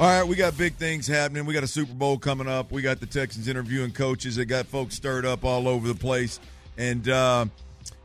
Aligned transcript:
All 0.00 0.06
right, 0.06 0.22
we 0.22 0.36
got 0.36 0.56
big 0.56 0.74
things 0.74 1.08
happening. 1.08 1.44
We 1.44 1.54
got 1.54 1.64
a 1.64 1.68
Super 1.68 1.92
Bowl 1.92 2.18
coming 2.18 2.46
up. 2.46 2.70
We 2.70 2.82
got 2.82 3.00
the 3.00 3.06
Texans 3.06 3.48
interviewing 3.48 3.90
coaches. 3.90 4.36
They 4.36 4.44
got 4.44 4.66
folks 4.66 4.94
stirred 4.94 5.26
up 5.26 5.44
all 5.44 5.66
over 5.66 5.88
the 5.88 5.94
place. 5.96 6.38
And 6.76 7.08
uh, 7.08 7.46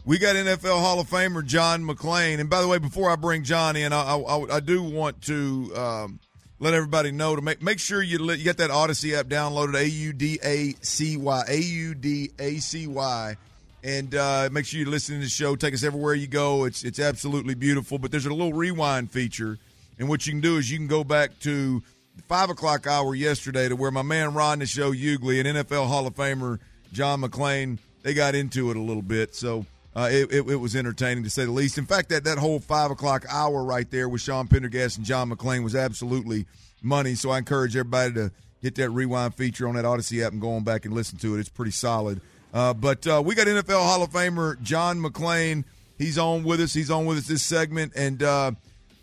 we 0.03 0.17
got 0.17 0.35
NFL 0.35 0.79
Hall 0.79 0.99
of 0.99 1.07
Famer 1.07 1.45
John 1.45 1.83
McClain. 1.83 2.39
And 2.39 2.49
by 2.49 2.61
the 2.63 2.67
way, 2.67 2.79
before 2.79 3.11
I 3.11 3.15
bring 3.15 3.43
John 3.43 3.75
in, 3.75 3.93
I, 3.93 4.17
I, 4.17 4.55
I 4.55 4.59
do 4.59 4.81
want 4.81 5.21
to 5.25 5.71
um, 5.75 6.19
let 6.59 6.73
everybody 6.73 7.11
know 7.11 7.35
to 7.35 7.43
make 7.43 7.61
make 7.61 7.77
sure 7.77 8.02
you, 8.02 8.18
let, 8.18 8.39
you 8.39 8.44
get 8.44 8.57
that 8.57 8.71
Audacy 8.71 9.14
app 9.14 9.28
downloaded. 9.28 9.75
A 9.75 9.88
U 9.88 10.14
D 10.14 10.39
A 10.44 10.73
C 10.82 11.16
Y 11.16 11.44
A 11.48 11.57
U 11.57 11.94
D 11.94 12.32
A 12.39 12.55
C 12.55 12.88
Y. 12.88 13.36
And 13.84 14.16
uh, 14.16 14.50
make 14.52 14.66
sure 14.66 14.80
you 14.80 14.89
listen 14.89 15.18
to 15.18 15.21
the 15.21 15.30
show. 15.30 15.55
Take 15.55 15.75
us 15.75 15.84
everywhere 15.84 16.16
you 16.16 16.25
go. 16.25 16.64
It's 16.64 16.84
it's 16.84 17.00
absolutely 17.00 17.54
beautiful. 17.54 18.00
But 18.00 18.10
there's 18.10 18.25
a 18.25 18.34
little 18.34 18.54
rewind 18.54 19.12
feature 19.12 19.60
and 20.00 20.10
what 20.10 20.25
you 20.25 20.34
can 20.34 20.41
do 20.41 20.57
is 20.57 20.71
you 20.71 20.78
can 20.78 20.88
go 20.88 21.04
back 21.04 21.39
to 21.39 21.82
the 22.16 22.23
five 22.23 22.50
o'clock 22.50 22.88
hour 22.88 23.16
yesterday 23.16 23.70
to 23.70 23.75
where 23.75 23.92
my 23.92 24.01
man 24.01 24.34
Ron 24.34 24.60
the 24.60 24.65
Show 24.65 24.92
Ugley 24.92 25.39
and 25.39 25.57
NFL 25.57 25.88
Hall 25.88 26.07
of 26.07 26.15
Famer 26.15 26.60
John 26.92 27.21
McClain 27.21 27.79
they 28.04 28.14
got 28.14 28.36
into 28.36 28.70
it 28.70 28.78
a 28.78 28.82
little 28.82 29.01
bit. 29.01 29.34
So 29.34 29.65
uh, 29.96 30.10
it, 30.11 30.32
it, 30.32 30.50
it, 30.50 30.56
was 30.57 30.75
entertaining 30.75 31.24
to 31.24 31.29
say 31.29 31.46
the 31.46 31.51
least. 31.51 31.78
In 31.78 31.86
fact, 31.86 32.09
that, 32.09 32.25
that 32.25 32.38
whole 32.38 32.59
five 32.59 32.92
o'clock 32.92 33.25
hour 33.30 33.64
right 33.64 33.89
there 33.89 34.08
with 34.08 34.22
Sean 34.22 34.48
Pendergast 34.48 34.98
and 34.98 35.06
John 35.06 35.31
McClain 35.31 35.64
was 35.64 35.75
absolutely 35.75 36.45
money. 36.81 37.16
So 37.16 37.31
I 37.31 37.39
encourage 37.39 37.75
everybody 37.75 38.14
to 38.14 38.31
hit 38.62 38.75
that 38.75 38.89
rewind 38.92 39.36
feature 39.36 39.67
on 39.67 39.75
that 39.75 39.86
Audacy 39.86 40.23
app 40.23 40.34
and 40.34 40.42
go 40.42 40.53
on 40.53 40.64
back 40.64 40.86
and 40.86 40.94
listen 40.94 41.17
to 41.20 41.36
it. 41.36 41.39
It's 41.39 41.50
pretty 41.50 41.72
solid. 41.72 42.22
Uh, 42.53 42.73
but 42.73 43.08
uh, 43.08 43.22
we 43.25 43.34
got 43.34 43.48
NFL 43.48 43.81
Hall 43.81 44.03
of 44.03 44.12
Famer 44.12 44.62
John 44.62 45.00
McClain. 45.00 45.64
He's 45.98 46.17
on 46.17 46.44
with 46.44 46.59
us. 46.59 46.73
He's 46.73 46.92
on 46.92 47.06
with 47.06 47.17
us 47.17 47.28
this 47.28 47.44
segment, 47.44 47.94
and 47.95 48.22
uh, 48.22 48.52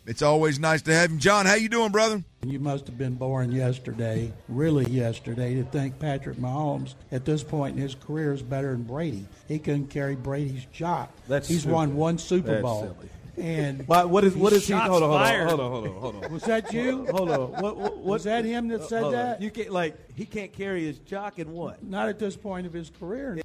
it's 0.06 0.22
always 0.22 0.58
nice 0.58 0.82
to 0.82 0.94
have 0.94 1.10
him. 1.10 1.18
John, 1.18 1.46
how 1.46 1.54
you 1.54 1.68
doing, 1.68 1.90
brother? 1.92 2.22
You 2.44 2.58
must 2.58 2.86
have 2.86 2.96
been 2.96 3.14
born 3.16 3.52
yesterday, 3.52 4.32
really 4.48 4.86
yesterday, 4.90 5.54
to 5.56 5.64
think 5.64 5.98
Patrick 5.98 6.38
Mahomes 6.38 6.94
at 7.12 7.24
this 7.24 7.42
point 7.42 7.76
in 7.76 7.82
his 7.82 7.94
career 7.94 8.32
is 8.32 8.42
better 8.42 8.72
than 8.72 8.82
Brady. 8.84 9.26
He 9.46 9.58
couldn't 9.58 9.88
carry 9.88 10.16
Brady's 10.16 10.64
jock. 10.72 11.12
That's 11.28 11.46
He's 11.48 11.60
stupid. 11.60 11.74
won 11.74 11.96
one 11.96 12.18
Super 12.18 12.48
That's 12.52 12.62
Bowl. 12.62 12.82
silly. 12.82 13.10
And 13.36 13.82
Why, 13.86 14.04
what 14.04 14.24
is 14.24 14.34
what 14.34 14.52
is 14.52 14.66
he? 14.66 14.72
Hold 14.72 15.02
on, 15.02 15.10
hold 15.10 15.20
on, 15.22 15.48
hold 15.48 15.60
on, 15.60 15.70
hold 15.70 15.86
on, 15.86 15.92
hold 16.00 16.24
on. 16.24 16.32
was 16.32 16.42
that 16.44 16.72
you? 16.72 17.06
Hold 17.10 17.30
on. 17.30 17.40
What, 17.52 17.62
what, 17.62 17.76
what, 17.76 17.98
Was 17.98 18.24
that 18.24 18.44
him 18.44 18.68
that 18.68 18.80
uh, 18.80 18.86
said 18.86 19.02
hold 19.02 19.14
that? 19.14 19.40
You 19.40 19.50
can't 19.50 19.70
like 19.70 19.96
he 20.14 20.24
can't 20.24 20.52
carry 20.52 20.84
his 20.84 20.98
jock 20.98 21.38
and 21.38 21.52
what? 21.52 21.82
Not 21.82 22.08
at 22.08 22.18
this 22.18 22.36
point 22.36 22.66
of 22.66 22.72
his 22.72 22.90
career. 22.90 23.40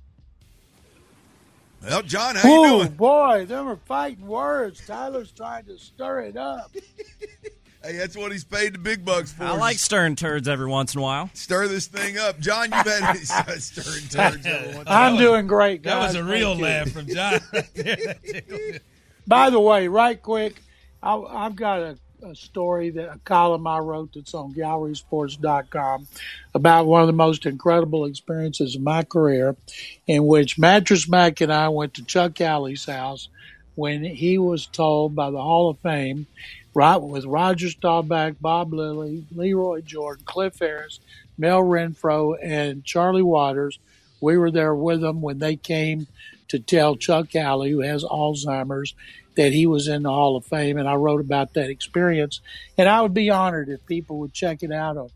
Well, 1.86 2.02
John, 2.02 2.36
how 2.36 2.48
you 2.50 2.56
Oh 2.56 2.78
doing? 2.80 2.94
boy, 2.94 3.46
them 3.46 3.68
are 3.68 3.76
fighting 3.86 4.26
words. 4.28 4.82
Tyler's 4.86 5.32
trying 5.32 5.66
to 5.66 5.78
stir 5.78 6.22
it 6.22 6.38
up. 6.38 6.72
Hey, 7.84 7.98
that's 7.98 8.18
what 8.18 8.32
he's 8.32 8.44
paid 8.44 8.74
the 8.74 8.80
big 8.80 9.06
bucks 9.06 9.32
for. 9.32 9.44
I 9.44 9.52
like 9.52 9.78
stirring 9.78 10.16
turds 10.16 10.48
every 10.48 10.66
once 10.66 10.96
in 10.96 11.02
a 11.02 11.04
while. 11.04 11.30
stir 11.36 11.68
this 11.68 11.86
thing 11.86 12.18
up, 12.18 12.40
John. 12.40 12.72
You've 12.72 12.84
had 12.84 13.16
stirring 13.62 14.08
turds. 14.10 14.44
every 14.44 14.68
once 14.74 14.88
in 14.88 14.88
a 14.88 14.90
I'm 14.90 15.18
doing 15.18 15.46
great, 15.46 15.84
That 15.84 16.00
was 16.00 16.16
a 16.16 16.24
real 16.24 16.58
Thank 16.58 16.60
you. 16.62 16.66
laugh 16.66 16.90
from 16.90 17.06
John. 17.06 17.40
right. 17.78 18.82
By 19.28 19.52
the 19.52 19.60
way, 19.60 19.88
right 19.88 20.20
quick, 20.20 20.64
I, 21.04 21.16
I've 21.16 21.56
got 21.56 21.80
a, 21.82 21.98
a 22.24 22.36
story 22.36 22.90
that 22.92 23.14
a 23.14 23.20
column 23.20 23.68
I 23.68 23.80
wrote 23.80 24.14
that's 24.14 24.34
on 24.34 24.54
GallerySports.com 24.54 26.08
about 26.54 26.86
one 26.86 27.02
of 27.02 27.08
the 27.08 27.14
most 27.14 27.46
incredible 27.46 28.06
experiences 28.06 28.76
of 28.76 28.82
my 28.82 29.04
career, 29.04 29.56
in 30.08 30.26
which 30.26 30.58
Mattress 30.58 31.08
Mack 31.10 31.42
and 31.42 31.52
I 31.54 31.70
went 31.70 31.94
to 31.96 32.06
Chuck 32.06 32.40
Howley's 32.40 32.86
house 32.86 33.30
when 33.76 34.04
he 34.04 34.38
was 34.38 34.66
told 34.66 35.16
by 35.16 35.30
the 35.30 35.42
Hall 35.42 35.70
of 35.70 35.80
Fame, 35.80 36.28
right 36.74 36.98
with 36.98 37.26
Roger 37.26 37.70
Staubach, 37.70 38.36
Bob 38.40 38.74
Lilly, 38.74 39.26
Lee 39.36 39.54
Roy 39.54 39.82
Jordan, 39.82 40.24
Cliff 40.26 40.60
Harris, 40.60 41.00
Mel 41.38 41.62
Renfro, 41.62 42.38
and 42.42 42.84
Charlie 42.84 43.22
Waters. 43.22 43.80
We 44.22 44.38
were 44.38 44.52
there 44.52 44.74
with 44.74 45.02
them 45.02 45.22
when 45.22 45.40
they 45.40 45.56
came 45.58 46.08
to 46.48 46.60
tell 46.60 46.96
Chuck 46.96 47.34
Howley, 47.34 47.72
who 47.72 47.82
has 47.82 48.04
Alzheimer's, 48.04 48.94
that 49.36 49.52
he 49.54 49.66
was 49.66 49.88
in 49.88 50.04
the 50.04 50.10
Hall 50.10 50.36
of 50.36 50.46
Fame. 50.46 50.78
And 50.78 50.88
I 50.88 50.96
wrote 50.96 51.22
about 51.22 51.54
that 51.54 51.70
experience. 51.70 52.42
And 52.78 52.90
I 52.90 53.02
would 53.02 53.14
be 53.14 53.30
honored 53.30 53.70
if 53.70 53.86
people 53.86 54.20
would 54.20 54.34
check 54.34 54.64
it 54.64 54.72
out 54.72 54.98
on 54.98 55.10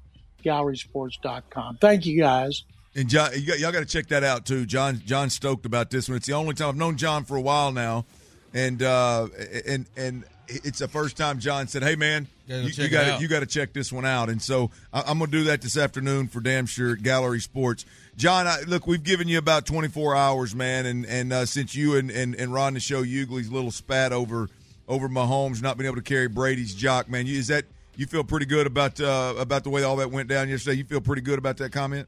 gallerysports.com. 0.44 1.78
Thank 1.78 2.06
you, 2.06 2.20
guys. 2.20 2.64
And 2.96 3.08
John, 3.08 3.32
y'all 3.36 3.72
got 3.72 3.80
to 3.80 3.86
check 3.86 4.08
that 4.08 4.24
out 4.24 4.46
too. 4.46 4.66
John, 4.66 5.02
John 5.06 5.30
stoked 5.30 5.66
about 5.66 5.90
this 5.90 6.10
one. 6.10 6.18
It's 6.18 6.28
the 6.28 6.34
only 6.34 6.56
time 6.56 6.70
I've 6.70 6.76
known 6.76 6.98
John 6.98 7.24
for 7.24 7.38
a 7.38 7.42
while 7.42 7.72
now, 7.72 8.06
and 8.54 8.82
uh, 8.82 9.28
and 9.66 9.86
and 9.96 10.24
it's 10.50 10.80
the 10.80 10.88
first 10.88 11.18
time 11.18 11.40
John 11.40 11.68
said, 11.68 11.84
"Hey 11.84 11.96
man, 11.96 12.28
Gotta 12.48 12.64
you, 12.64 12.72
check 12.72 12.92
got 12.92 13.22
you 13.22 13.28
got 13.28 13.42
to 13.42 13.46
check 13.46 13.74
this 13.74 13.92
one 13.92 14.06
out." 14.06 14.30
And 14.30 14.42
so 14.42 14.72
I, 14.92 15.04
I'm 15.08 15.20
gonna 15.20 15.32
do 15.32 15.44
that 15.46 15.62
this 15.62 15.78
afternoon 15.78 16.28
for 16.28 16.40
damn 16.40 16.66
sure. 16.66 16.94
at 16.94 17.04
Gallery 17.04 17.40
Sports, 17.40 17.86
John. 18.18 18.48
I, 18.48 18.62
look, 18.68 18.88
we've 18.88 19.04
given 19.04 19.28
you 19.28 19.38
about 19.38 19.66
24 19.66 20.16
hours, 20.16 20.56
man, 20.56 20.86
and 20.86 21.06
and 21.06 21.32
uh, 21.32 21.46
since 21.46 21.76
you 21.76 21.96
and 21.96 22.10
and 22.10 22.36
and 22.36 22.54
Ron 22.54 22.74
to 22.74 22.80
show 22.80 23.04
Ugley's 23.04 23.52
little 23.52 23.72
spat 23.72 24.12
over 24.12 24.50
over 24.88 25.08
Mahomes 25.08 25.62
not 25.62 25.78
being 25.78 25.86
able 25.86 25.98
to 25.98 26.02
carry 26.02 26.28
Brady's 26.28 26.74
jock, 26.74 27.10
man, 27.10 27.28
you, 27.28 27.38
is 27.38 27.48
that 27.48 27.66
you 27.96 28.08
feel 28.08 28.24
pretty 28.24 28.46
good 28.46 28.66
about 28.66 29.00
uh, 29.00 29.36
about 29.38 29.64
the 29.64 29.70
way 29.70 29.84
all 29.84 29.98
that 29.98 30.12
went 30.12 30.30
down 30.30 30.50
yesterday? 30.50 30.78
You 30.78 30.86
feel 30.86 31.02
pretty 31.02 31.22
good 31.22 31.38
about 31.38 31.58
that 31.58 31.72
comment? 31.72 32.08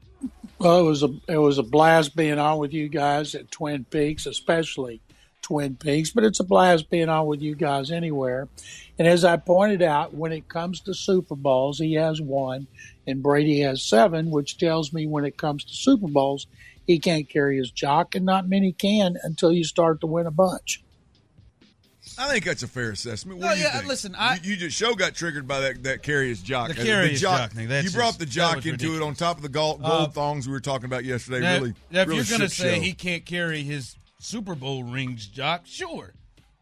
Well, 0.58 0.80
it 0.80 0.84
was 0.84 1.02
a 1.02 1.14
it 1.28 1.38
was 1.38 1.58
a 1.58 1.62
blast 1.62 2.16
being 2.16 2.38
on 2.38 2.58
with 2.58 2.72
you 2.72 2.88
guys 2.88 3.34
at 3.34 3.50
Twin 3.50 3.84
Peaks, 3.84 4.26
especially 4.26 5.00
Twin 5.42 5.76
Peaks. 5.76 6.10
But 6.10 6.24
it's 6.24 6.40
a 6.40 6.44
blast 6.44 6.88
being 6.88 7.08
on 7.08 7.26
with 7.26 7.42
you 7.42 7.54
guys 7.54 7.90
anywhere. 7.90 8.48
And 8.98 9.06
as 9.06 9.24
I 9.24 9.36
pointed 9.36 9.82
out, 9.82 10.14
when 10.14 10.32
it 10.32 10.48
comes 10.48 10.80
to 10.80 10.94
Super 10.94 11.34
Bowls, 11.36 11.78
he 11.78 11.94
has 11.94 12.20
one, 12.20 12.66
and 13.06 13.22
Brady 13.22 13.60
has 13.60 13.82
seven, 13.82 14.30
which 14.30 14.58
tells 14.58 14.92
me 14.92 15.06
when 15.06 15.24
it 15.24 15.36
comes 15.36 15.64
to 15.64 15.74
Super 15.74 16.08
Bowls, 16.08 16.46
he 16.86 16.98
can't 16.98 17.28
carry 17.28 17.58
his 17.58 17.70
jock, 17.70 18.14
and 18.14 18.24
not 18.24 18.48
many 18.48 18.72
can 18.72 19.16
until 19.22 19.52
you 19.52 19.64
start 19.64 20.00
to 20.00 20.06
win 20.06 20.26
a 20.26 20.30
bunch. 20.30 20.82
I 22.18 22.28
think 22.28 22.44
that's 22.44 22.62
a 22.62 22.68
fair 22.68 22.90
assessment. 22.90 23.38
What 23.38 23.46
No, 23.46 23.52
do 23.54 23.58
you 23.60 23.64
yeah, 23.64 23.76
think? 23.78 23.86
listen, 23.88 24.14
I- 24.16 24.34
you, 24.42 24.50
you 24.52 24.56
just 24.56 24.76
show 24.76 24.94
got 24.94 25.14
triggered 25.14 25.46
by 25.48 25.60
that 25.60 25.82
that 25.84 26.02
carrier's 26.02 26.42
jock. 26.42 26.68
The 26.68 26.74
carrier's 26.74 27.20
jock 27.20 27.52
thing, 27.52 27.68
that's 27.68 27.84
you 27.86 27.90
brought 27.92 28.08
just- 28.08 28.18
the 28.18 28.26
jock 28.26 28.56
was 28.56 28.66
into 28.66 28.96
it 28.96 29.02
on 29.02 29.14
top 29.14 29.36
of 29.36 29.42
the 29.42 29.48
gold, 29.48 29.80
Uh, 29.82 30.08
thongs 30.08 30.46
we 30.46 30.52
were 30.52 30.60
talking 30.60 30.84
about 30.86 31.04
yesterday. 31.04 31.40
Now, 31.40 31.54
really, 31.54 31.74
now, 31.90 32.00
if 32.02 32.08
really 32.08 32.16
you're 32.18 32.26
going 32.26 32.40
to 32.40 32.48
say 32.54 32.74
show. 32.74 32.80
he 32.80 32.92
can't 32.92 33.24
carry 33.24 33.62
his 33.62 33.96
Super 34.22 34.54
Bowl 34.54 34.84
rings, 34.84 35.26
Jock, 35.26 35.62
sure, 35.64 36.12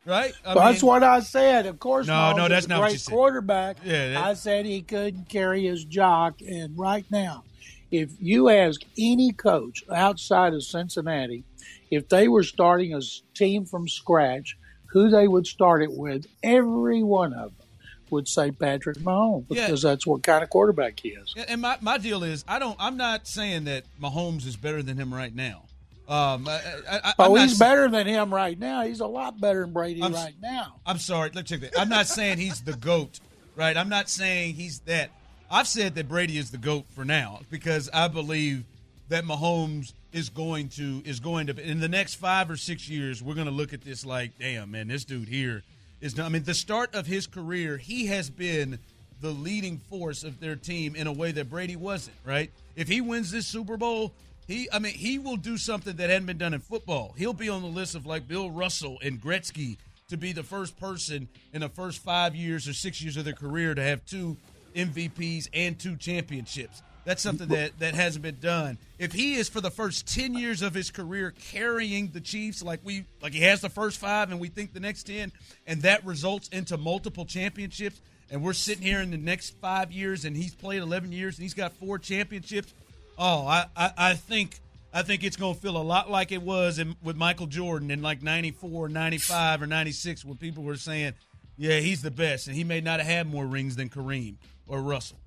right? 0.07 0.33
I 0.47 0.55
that's 0.55 0.83
mean, 0.83 0.89
what 0.89 1.03
I 1.03 1.21
said. 1.21 1.67
Of 1.67 1.79
course, 1.79 2.07
No, 2.07 2.15
Mahomes 2.15 2.37
no, 2.37 2.49
that's 2.49 2.69
not 2.69 2.79
what 2.79 2.85
great 2.87 2.93
you 2.95 2.99
said. 2.99 3.13
quarterback. 3.13 3.77
Yeah, 3.85 4.09
that- 4.15 4.25
I 4.25 4.35
said 4.35 4.65
he 4.67 4.83
couldn't 4.83 5.29
carry 5.29 5.67
his 5.67 5.85
jock. 5.85 6.41
And 6.41 6.77
right 6.79 7.05
now, 7.11 7.45
if 7.91 8.11
you 8.21 8.49
ask 8.49 8.81
any 8.99 9.33
coach 9.33 9.85
outside 9.95 10.55
of 10.55 10.65
Cincinnati, 10.65 11.45
if 11.91 12.09
they 12.09 12.29
were 12.29 12.45
starting 12.45 12.95
a 12.95 13.01
team 13.35 13.67
from 13.67 13.89
scratch, 13.89 14.57
who 14.87 15.11
they 15.11 15.29
would 15.29 15.47
start 15.47 15.83
it 15.83 15.93
with, 15.93 16.27
every 16.43 17.03
one 17.03 17.33
of 17.35 17.57
them 17.59 17.67
would 18.11 18.27
say 18.27 18.51
Patrick 18.51 18.97
Mahomes 18.99 19.45
Yeah. 19.51 19.67
because 19.67 19.83
that's 19.83 20.07
what 20.07 20.23
kind 20.23 20.43
of 20.43 20.51
quarterback 20.51 20.99
he 20.99 21.11
is. 21.11 21.35
And 21.49 21.61
my, 21.61 21.77
my 21.81 21.99
deal 21.99 22.25
is, 22.25 22.45
I 22.49 22.59
don't. 22.59 22.77
I'm 22.81 22.97
not 22.97 23.27
saying 23.29 23.65
that 23.65 23.85
Mahomes 24.01 24.47
is 24.47 24.57
better 24.57 24.83
than 24.83 24.97
him 24.97 25.13
right 25.13 25.35
now. 25.35 25.65
Um, 26.11 26.49
I, 26.49 26.61
I, 26.91 27.15
Oh, 27.21 27.35
he's 27.37 27.57
better 27.57 27.89
than 27.89 28.05
him 28.05 28.35
right 28.35 28.59
now. 28.59 28.83
He's 28.83 28.99
a 28.99 29.07
lot 29.07 29.41
better 29.41 29.61
than 29.61 29.73
Brady 29.73 30.03
I'm- 30.03 30.13
right 30.13 30.35
now. 30.43 30.81
I'm 30.85 30.99
sorry. 30.99 31.31
Let's 31.33 31.49
check 31.49 31.61
that. 31.61 31.79
I'm 31.79 31.89
not 31.89 32.09
saying 32.09 32.39
he's 32.39 32.61
the 32.63 32.73
goat, 32.73 33.21
right? 33.55 33.77
I'm 33.77 33.89
not 33.89 34.09
saying 34.09 34.55
he's 34.55 34.81
that. 34.81 35.11
I've 35.49 35.69
said 35.69 35.95
that 35.95 36.09
Brady 36.09 36.37
is 36.37 36.51
the 36.51 36.59
goat 36.59 36.85
for 36.97 37.05
now 37.05 37.41
because 37.49 37.89
I 37.95 38.09
believe 38.09 38.65
that 39.09 39.25
Mahomes 39.25 39.93
is 40.13 40.29
going 40.31 40.69
to 40.71 41.01
is 41.05 41.21
going 41.21 41.47
to 41.47 41.57
in 41.61 41.79
the 41.79 41.89
next 41.89 42.15
five 42.15 42.51
or 42.51 42.57
six 42.57 42.89
years. 42.89 43.23
We're 43.23 43.35
going 43.35 43.47
to 43.47 43.53
look 43.53 43.73
at 43.73 43.83
this 43.83 44.05
like, 44.05 44.33
damn, 44.41 44.73
man, 44.73 44.89
this 44.89 45.05
dude 45.05 45.29
here 45.29 45.63
is. 46.01 46.17
Not, 46.17 46.27
I 46.27 46.29
mean, 46.29 46.43
the 46.43 46.55
start 46.55 46.95
of 46.97 47.07
his 47.07 47.29
career, 47.29 47.77
he 47.77 48.07
has 48.07 48.31
been 48.31 48.81
the 49.21 49.31
leading 49.31 49.79
force 49.79 50.25
of 50.25 50.41
their 50.41 50.57
team 50.57 50.97
in 50.97 51.07
a 51.07 51.13
way 51.13 51.31
that 51.33 51.49
Brady 51.51 51.77
wasn't. 51.77 52.17
Right? 52.25 52.51
If 52.75 52.89
he 52.89 53.01
wins 53.01 53.31
this 53.31 53.47
Super 53.47 53.77
Bowl. 53.77 54.13
He, 54.51 54.69
I 54.73 54.81
mean, 54.81 54.95
he 54.95 55.21
will 55.21 55.37
do 55.37 55.57
something 55.57 55.95
that 55.95 56.11
hadn't 56.11 56.27
been 56.27 56.39
done 56.39 56.55
in 56.55 56.61
football. 56.61 57.15
He'll 57.17 57.33
be 57.33 57.49
on 57.49 57.63
the 57.63 57.69
list 57.69 57.95
of 57.95 58.05
like 58.05 58.27
Bill 58.27 58.51
Russell 58.51 58.99
and 59.01 59.23
Gretzky 59.23 59.77
to 60.09 60.17
be 60.17 60.33
the 60.33 60.43
first 60.43 60.77
person 60.77 61.29
in 61.53 61.61
the 61.61 61.69
first 61.69 62.03
five 62.03 62.35
years 62.35 62.67
or 62.67 62.73
six 62.73 63.01
years 63.01 63.17
of 63.17 63.25
their 63.25 63.33
career 63.33 63.77
to 63.77 63.83
have 63.83 64.05
two 64.05 64.37
MVPs 64.75 65.51
and 65.55 65.79
two 65.79 65.95
championships. 65.95 66.83
That's 67.05 67.23
something 67.23 67.47
that, 67.51 67.79
that 67.79 67.95
hasn't 67.95 68.25
been 68.25 68.41
done. 68.41 68.77
If 68.99 69.13
he 69.13 69.37
is 69.37 69.49
for 69.49 69.61
the 69.61 69.71
first 69.71 70.13
ten 70.13 70.35
years 70.35 70.63
of 70.63 70.75
his 70.75 70.91
career 70.91 71.33
carrying 71.53 72.09
the 72.09 72.21
Chiefs 72.21 72.61
like 72.61 72.81
we 72.83 73.05
like 73.23 73.33
he 73.33 73.43
has 73.43 73.61
the 73.61 73.71
first 73.71 73.99
five 73.99 74.33
and 74.33 74.41
we 74.41 74.49
think 74.49 74.73
the 74.73 74.81
next 74.81 75.05
ten, 75.05 75.31
and 75.65 75.83
that 75.83 76.05
results 76.05 76.49
into 76.49 76.77
multiple 76.77 77.25
championships, 77.25 78.01
and 78.33 78.43
we're 78.43 78.53
sitting 78.53 78.83
here 78.83 79.01
in 79.01 79.13
the 79.13 79.17
next 79.17 79.51
five 79.61 79.93
years 79.93 80.25
and 80.25 80.37
he's 80.37 80.57
played 80.57 80.83
eleven 80.83 81.13
years 81.13 81.39
and 81.39 81.45
he's 81.45 81.55
got 81.55 81.73
four 81.75 82.01
championships. 82.01 82.75
Oh, 83.19 83.47
I, 83.47 83.67
I, 83.77 83.93
I 83.97 84.15
think 84.15 84.59
I 84.93 85.03
think 85.03 85.23
it's 85.25 85.37
going 85.37 85.55
to 85.55 85.61
feel 85.61 85.77
a 85.77 85.83
lot 85.83 86.11
like 86.11 86.33
it 86.33 86.43
was 86.43 86.79
in, 86.79 86.97
with 87.03 87.17
Michael 87.17 87.47
Jordan 87.47 87.91
in 87.91 88.03
like 88.03 88.23
94, 88.23 88.89
95, 88.89 89.63
or 89.63 89.67
96 89.67 90.25
when 90.25 90.37
people 90.37 90.65
were 90.65 90.77
saying, 90.77 91.13
yeah, 91.57 91.79
he's 91.79 92.03
the 92.03 92.11
best. 92.11 92.49
And 92.49 92.57
he 92.57 92.65
may 92.65 92.81
not 92.81 92.99
have 93.01 93.07
had 93.09 93.27
more 93.31 93.47
rings 93.47 93.77
than 93.77 93.89
Kareem 93.89 94.35
or 94.67 94.81
Russell. 94.81 95.19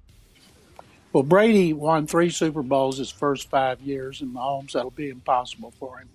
Well, 1.13 1.23
Brady 1.23 1.73
won 1.73 2.07
three 2.07 2.31
Super 2.31 2.63
Bowls 2.63 2.97
his 2.97 3.11
first 3.11 3.49
five 3.49 3.79
years, 3.81 4.21
and 4.21 4.33
Mahomes 4.33 4.71
that'll 4.71 4.89
be 4.89 5.09
impossible 5.09 5.71
for 5.79 5.99
him. 5.99 6.09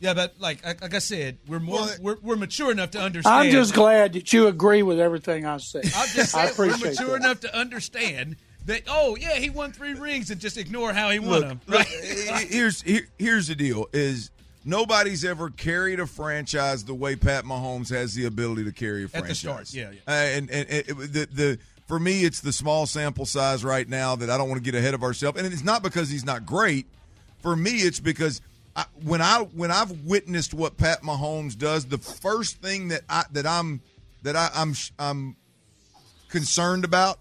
Yeah, 0.00 0.14
but 0.14 0.34
like 0.40 0.64
like 0.64 0.80
like 0.82 0.94
I 0.94 0.98
said, 0.98 1.38
we're 1.46 1.58
more 1.60 1.80
Well, 1.80 1.94
we're, 2.00 2.16
we're 2.22 2.36
mature 2.36 2.70
enough 2.70 2.92
to 2.92 3.00
understand. 3.00 3.34
I'm 3.34 3.50
just 3.50 3.74
glad 3.74 4.12
that 4.12 4.32
you 4.32 4.46
agree 4.46 4.82
with 4.82 5.00
everything 5.00 5.44
I 5.44 5.56
say. 5.58 5.80
I'm 5.80 6.08
just 6.08 6.34
I 6.36 6.46
saying 6.46 6.70
we're 6.70 6.76
mature 6.90 7.06
that. 7.08 7.16
enough 7.16 7.40
to 7.40 7.56
understand 7.56 8.36
that. 8.68 8.82
Oh 8.88 9.16
yeah, 9.16 9.34
he 9.34 9.50
won 9.50 9.72
three 9.72 9.94
rings, 9.94 10.30
and 10.30 10.40
just 10.40 10.56
ignore 10.56 10.92
how 10.92 11.10
he 11.10 11.18
won 11.18 11.28
Look, 11.30 11.48
them. 11.48 11.60
look, 11.66 11.78
Right? 11.80 11.88
eh, 12.02 12.44
here's 12.48 12.80
here, 12.82 13.06
here's 13.18 13.48
the 13.48 13.54
deal: 13.54 13.88
is 13.92 14.30
nobody's 14.64 15.24
ever 15.24 15.50
carried 15.50 16.00
a 16.00 16.06
franchise 16.06 16.84
the 16.84 16.94
way 16.94 17.16
Pat 17.16 17.44
Mahomes 17.44 17.90
has 17.90 18.14
the 18.14 18.24
ability 18.26 18.64
to 18.64 18.72
carry 18.72 19.02
a 19.02 19.04
At 19.06 19.12
the 19.12 19.18
franchise. 19.18 19.38
start, 19.38 19.72
yeah, 19.74 19.90
yeah. 19.90 19.98
Uh, 20.06 20.10
and 20.12 20.50
and, 20.50 20.68
and 20.70 20.88
it- 20.88 21.12
the 21.12 21.28
the 21.32 21.58
for 21.86 21.98
me, 21.98 22.24
it's 22.24 22.40
the 22.40 22.52
small 22.52 22.84
sample 22.86 23.24
size 23.26 23.64
right 23.64 23.88
now 23.88 24.14
that 24.16 24.28
I 24.30 24.36
don't 24.36 24.48
want 24.50 24.62
to 24.62 24.70
get 24.72 24.78
ahead 24.78 24.92
of 24.94 25.02
ourselves. 25.02 25.38
And 25.40 25.50
it's 25.52 25.64
not 25.64 25.82
because 25.82 26.10
he's 26.10 26.24
not 26.24 26.44
great. 26.44 26.86
For 27.40 27.56
me, 27.56 27.70
it's 27.78 27.98
because 27.98 28.42
I, 28.76 28.84
when 29.04 29.22
I 29.22 29.38
when 29.54 29.70
I've 29.70 29.90
witnessed 30.04 30.52
what 30.52 30.76
Pat 30.76 31.02
Mahomes 31.02 31.56
does, 31.56 31.86
the 31.86 31.96
first 31.96 32.58
thing 32.60 32.88
that 32.88 33.02
I 33.08 33.24
that 33.32 33.46
I'm 33.46 33.80
that 34.22 34.36
I, 34.36 34.50
I'm 34.54 34.74
I'm 34.98 35.36
concerned 36.28 36.84
about 36.84 37.18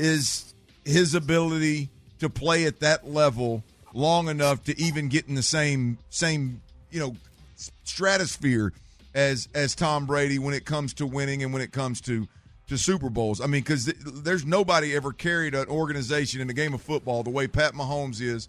is 0.00 0.54
his 0.84 1.14
ability 1.14 1.88
to 2.18 2.28
play 2.28 2.64
at 2.64 2.80
that 2.80 3.08
level 3.08 3.62
long 3.92 4.28
enough 4.28 4.64
to 4.64 4.80
even 4.80 5.08
get 5.08 5.28
in 5.28 5.34
the 5.34 5.42
same 5.42 5.98
same 6.10 6.60
you 6.90 7.00
know 7.00 7.16
stratosphere 7.84 8.72
as 9.14 9.48
as 9.54 9.74
Tom 9.74 10.06
Brady 10.06 10.38
when 10.38 10.54
it 10.54 10.64
comes 10.64 10.94
to 10.94 11.06
winning 11.06 11.42
and 11.42 11.52
when 11.52 11.62
it 11.62 11.72
comes 11.72 12.00
to 12.02 12.26
to 12.68 12.78
Super 12.78 13.10
Bowls. 13.10 13.40
I 13.40 13.46
mean, 13.46 13.62
because 13.62 13.86
th- 13.86 13.96
there's 13.98 14.46
nobody 14.46 14.94
ever 14.94 15.12
carried 15.12 15.56
an 15.56 15.66
organization 15.66 16.40
in 16.40 16.46
the 16.46 16.54
game 16.54 16.72
of 16.72 16.80
football 16.80 17.24
the 17.24 17.30
way 17.30 17.48
Pat 17.48 17.74
Mahomes 17.74 18.20
is 18.20 18.48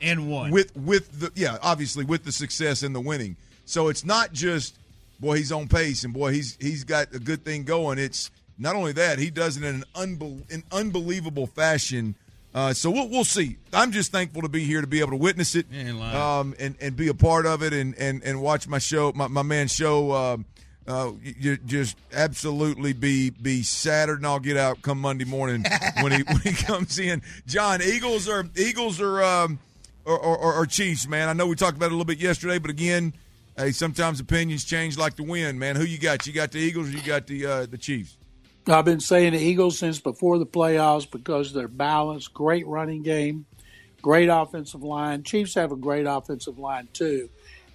and 0.00 0.30
one. 0.30 0.50
with 0.50 0.76
with 0.76 1.20
the 1.20 1.32
yeah 1.34 1.58
obviously 1.62 2.04
with 2.04 2.24
the 2.24 2.32
success 2.32 2.82
and 2.82 2.94
the 2.94 3.00
winning 3.00 3.36
so 3.64 3.88
it's 3.88 4.04
not 4.04 4.32
just 4.32 4.78
boy 5.18 5.36
he's 5.36 5.50
on 5.50 5.66
pace 5.66 6.04
and 6.04 6.14
boy 6.14 6.32
he's 6.32 6.56
he's 6.60 6.84
got 6.84 7.12
a 7.14 7.18
good 7.18 7.44
thing 7.44 7.64
going 7.64 7.98
it's 7.98 8.30
not 8.58 8.74
only 8.76 8.92
that 8.92 9.18
he 9.18 9.30
does 9.30 9.56
it 9.56 9.62
in 9.64 9.76
an 9.76 9.84
unbel- 9.94 10.50
in 10.50 10.62
unbelievable 10.72 11.46
fashion 11.46 12.14
uh, 12.54 12.72
so 12.72 12.90
we'll, 12.90 13.08
we'll 13.08 13.24
see 13.24 13.56
i'm 13.72 13.92
just 13.92 14.10
thankful 14.12 14.42
to 14.42 14.48
be 14.48 14.64
here 14.64 14.80
to 14.80 14.86
be 14.86 15.00
able 15.00 15.10
to 15.10 15.16
witness 15.16 15.54
it 15.54 15.66
You 15.70 15.80
ain't 15.80 15.98
lying. 15.98 16.16
um, 16.16 16.54
and, 16.58 16.74
and 16.80 16.96
be 16.96 17.08
a 17.08 17.14
part 17.14 17.46
of 17.46 17.62
it 17.62 17.72
and, 17.72 17.94
and, 17.96 18.22
and 18.24 18.40
watch 18.42 18.66
my 18.68 18.78
show 18.78 19.12
my, 19.14 19.28
my 19.28 19.42
man 19.42 19.68
show 19.68 20.12
um, 20.12 20.44
uh, 20.86 21.12
you 21.22 21.58
just 21.58 21.98
absolutely 22.14 22.94
be 22.94 23.28
be 23.28 23.62
Saturday 23.62 24.16
and 24.16 24.26
I'll 24.26 24.40
get 24.40 24.56
out 24.56 24.80
come 24.80 24.98
Monday 24.98 25.26
morning 25.26 25.62
when 26.00 26.12
he 26.12 26.22
when 26.22 26.40
he 26.40 26.52
comes 26.52 26.98
in. 26.98 27.20
John, 27.46 27.82
Eagles 27.82 28.26
are 28.26 28.46
Eagles 28.56 28.98
are 28.98 29.22
um, 29.22 29.58
or, 30.06 30.18
or, 30.18 30.38
or, 30.38 30.54
or 30.54 30.64
Chiefs, 30.64 31.06
man. 31.06 31.28
I 31.28 31.34
know 31.34 31.46
we 31.46 31.56
talked 31.56 31.76
about 31.76 31.86
it 31.86 31.92
a 31.92 31.94
little 31.94 32.06
bit 32.06 32.16
yesterday, 32.20 32.58
but 32.58 32.70
again, 32.70 33.12
hey, 33.58 33.70
sometimes 33.72 34.18
opinions 34.18 34.64
change 34.64 34.96
like 34.96 35.14
the 35.16 35.24
wind, 35.24 35.60
man. 35.60 35.76
Who 35.76 35.84
you 35.84 35.98
got? 35.98 36.26
You 36.26 36.32
got 36.32 36.52
the 36.52 36.58
Eagles 36.58 36.88
or 36.88 36.92
you 36.92 37.02
got 37.02 37.26
the 37.26 37.44
uh, 37.44 37.66
the 37.66 37.76
Chiefs? 37.76 38.16
I've 38.68 38.84
been 38.84 39.00
saying 39.00 39.32
the 39.32 39.38
Eagles 39.38 39.78
since 39.78 40.00
before 40.00 40.38
the 40.38 40.46
playoffs 40.46 41.10
because 41.10 41.52
they're 41.52 41.68
balanced, 41.68 42.34
great 42.34 42.66
running 42.66 43.02
game, 43.02 43.46
great 44.02 44.28
offensive 44.28 44.82
line. 44.82 45.22
Chiefs 45.22 45.54
have 45.54 45.72
a 45.72 45.76
great 45.76 46.06
offensive 46.06 46.58
line 46.58 46.88
too. 46.92 47.28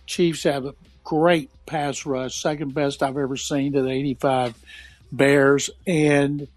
Chiefs 0.05 0.43
have 0.43 0.65
a 0.65 0.75
great 1.03 1.49
pass 1.65 2.05
rush, 2.05 2.41
second 2.41 2.73
best 2.73 3.03
I've 3.03 3.17
ever 3.17 3.37
seen 3.37 3.73
to 3.73 3.81
the 3.81 3.89
85 3.89 4.55
Bears, 5.11 5.69
and 5.85 6.47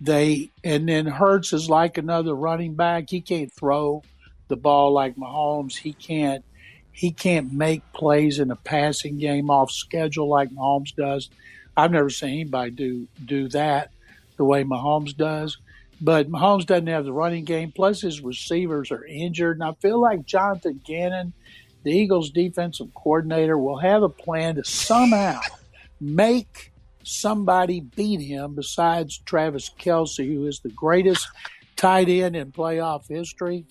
they 0.00 0.50
and 0.64 0.88
then 0.88 1.06
Hurts 1.06 1.52
is 1.52 1.68
like 1.68 1.98
another 1.98 2.34
running 2.34 2.74
back. 2.74 3.10
He 3.10 3.20
can't 3.20 3.52
throw 3.52 4.02
the 4.48 4.56
ball 4.56 4.92
like 4.92 5.16
Mahomes. 5.16 5.76
He 5.76 5.92
can't 5.92 6.44
he 6.92 7.12
can't 7.12 7.52
make 7.52 7.82
plays 7.92 8.38
in 8.38 8.50
a 8.50 8.56
passing 8.56 9.18
game 9.18 9.50
off 9.50 9.70
schedule 9.70 10.28
like 10.28 10.50
Mahomes 10.50 10.94
does. 10.94 11.28
I've 11.76 11.90
never 11.90 12.10
seen 12.10 12.40
anybody 12.40 12.70
do 12.70 13.08
do 13.24 13.48
that 13.50 13.90
the 14.36 14.44
way 14.44 14.64
Mahomes 14.64 15.16
does. 15.16 15.58
But 16.00 16.30
Mahomes 16.30 16.66
doesn't 16.66 16.86
have 16.88 17.04
the 17.04 17.12
running 17.12 17.44
game. 17.44 17.72
Plus, 17.72 18.02
his 18.02 18.20
receivers 18.20 18.90
are 18.90 19.04
injured, 19.06 19.56
and 19.56 19.64
I 19.64 19.72
feel 19.80 20.00
like 20.00 20.26
Jonathan 20.26 20.80
Gannon, 20.84 21.32
the 21.84 21.90
Eagles' 21.90 22.30
defensive 22.30 22.92
coordinator, 22.94 23.56
will 23.56 23.78
have 23.78 24.02
a 24.02 24.08
plan 24.08 24.56
to 24.56 24.64
somehow 24.64 25.40
make 26.00 26.72
somebody 27.02 27.80
beat 27.80 28.20
him 28.20 28.54
besides 28.54 29.18
Travis 29.18 29.70
Kelce, 29.70 30.26
who 30.26 30.46
is 30.46 30.60
the 30.60 30.70
greatest 30.70 31.28
tight 31.76 32.08
end 32.08 32.36
in 32.36 32.52
playoff 32.52 33.08
history. 33.08 33.64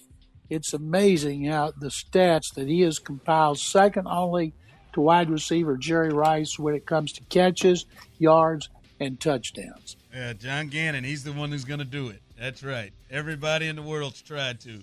It's 0.49 0.73
amazing 0.73 1.45
how 1.45 1.73
the 1.77 1.87
stats 1.87 2.53
that 2.55 2.67
he 2.67 2.81
has 2.81 2.97
compiled, 2.97 3.59
second 3.59 4.07
only 4.07 4.53
to 4.95 5.01
wide 5.01 5.29
receiver 5.29 5.77
Jerry 5.77 6.09
Rice 6.09 6.57
when 6.57 6.73
it 6.73 6.85
comes 6.85 7.11
to 7.13 7.21
catches, 7.25 7.85
yards, 8.17 8.69
and 8.99 9.19
touchdowns. 9.19 9.97
Yeah, 10.13 10.31
John 10.33 10.69
Gannon, 10.69 11.03
he's 11.03 11.23
the 11.23 11.33
one 11.33 11.51
who's 11.51 11.65
going 11.65 11.79
to 11.79 11.85
do 11.85 12.07
it. 12.09 12.21
That's 12.39 12.63
right. 12.63 12.93
Everybody 13.11 13.67
in 13.67 13.75
the 13.75 13.81
world's 13.81 14.21
tried 14.21 14.61
to, 14.61 14.79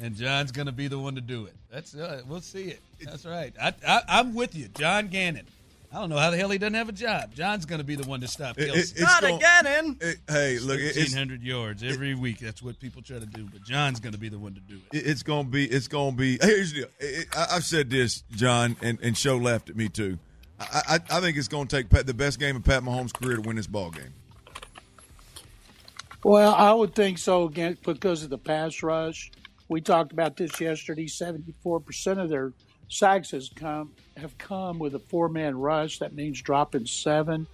and 0.00 0.14
John's 0.14 0.52
going 0.52 0.66
to 0.66 0.72
be 0.72 0.86
the 0.86 0.98
one 0.98 1.16
to 1.16 1.20
do 1.20 1.46
it. 1.46 1.54
That's 1.72 1.96
uh, 1.96 2.22
we'll 2.28 2.40
see 2.40 2.68
it. 2.68 2.80
That's 3.02 3.26
right. 3.26 3.52
I, 3.60 3.74
I, 3.86 4.02
I'm 4.08 4.34
with 4.34 4.54
you, 4.54 4.68
John 4.78 5.08
Gannon. 5.08 5.46
I 5.90 6.00
don't 6.00 6.10
know 6.10 6.18
how 6.18 6.30
the 6.30 6.36
hell 6.36 6.50
he 6.50 6.58
doesn't 6.58 6.74
have 6.74 6.90
a 6.90 6.92
job. 6.92 7.34
John's 7.34 7.64
going 7.64 7.78
to 7.78 7.84
be 7.84 7.94
the 7.94 8.06
one 8.06 8.20
to 8.20 8.28
stop 8.28 8.58
It- 8.58 8.68
Kelce. 8.68 8.74
it- 8.76 8.76
it's 8.78 9.00
Not 9.00 9.22
gon- 9.22 9.36
again. 9.36 9.96
it- 10.02 10.18
hey, 10.28 10.58
look, 10.58 10.78
eighteen 10.78 11.16
hundred 11.16 11.42
yards 11.42 11.82
every 11.82 12.14
week. 12.14 12.40
That's 12.40 12.62
what 12.62 12.78
people 12.78 13.00
try 13.00 13.18
to 13.18 13.24
do, 13.26 13.48
but 13.50 13.62
John's 13.64 13.98
going 13.98 14.12
to 14.12 14.18
be 14.18 14.28
the 14.28 14.38
one 14.38 14.52
to 14.54 14.60
do 14.60 14.80
it. 14.92 14.98
it- 14.98 15.06
it's 15.06 15.22
gonna 15.22 15.48
be 15.48 15.64
it's 15.64 15.88
gonna 15.88 16.14
be. 16.14 16.38
Here's 16.42 16.72
the 16.72 16.80
deal. 16.80 16.88
It- 17.00 17.04
it- 17.20 17.28
I- 17.36 17.56
I've 17.56 17.64
said 17.64 17.88
this, 17.88 18.22
John, 18.32 18.76
and 18.82 18.98
and 19.02 19.16
show 19.16 19.38
laughed 19.38 19.70
at 19.70 19.76
me 19.76 19.88
too. 19.88 20.18
I, 20.60 20.82
I, 21.10 21.16
I 21.18 21.20
think 21.20 21.36
it's 21.38 21.48
gonna 21.48 21.66
take 21.66 21.88
Pat, 21.88 22.06
the 22.06 22.12
best 22.14 22.38
game 22.38 22.56
of 22.56 22.64
Pat 22.64 22.82
Mahomes' 22.82 23.12
career 23.14 23.36
to 23.36 23.42
win 23.42 23.56
this 23.56 23.66
ball 23.68 23.90
game. 23.90 24.12
Well, 26.24 26.52
I 26.54 26.72
would 26.72 26.94
think 26.94 27.16
so 27.18 27.44
again 27.44 27.78
because 27.84 28.24
of 28.24 28.30
the 28.30 28.38
pass 28.38 28.82
rush. 28.82 29.30
We 29.68 29.80
talked 29.80 30.12
about 30.12 30.36
this 30.36 30.60
yesterday. 30.60 31.06
Seventy-four 31.06 31.80
percent 31.80 32.18
of 32.20 32.28
their 32.28 32.52
sacks 32.88 33.30
has 33.32 33.50
come 33.54 33.92
have 34.16 34.36
come 34.38 34.78
with 34.78 34.94
a 34.94 34.98
four-man 34.98 35.56
rush. 35.56 35.98
That 35.98 36.14
means 36.14 36.40
dropping 36.42 36.86
seven. 36.86 37.46